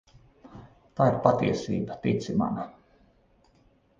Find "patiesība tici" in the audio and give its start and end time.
1.25-2.37